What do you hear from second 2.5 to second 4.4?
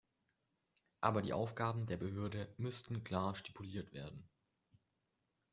müssten klar stipuliert werden.